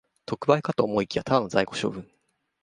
[0.25, 2.09] 特売かと思いきや、ただの在庫処分